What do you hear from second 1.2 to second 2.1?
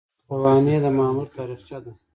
تاریخچه ده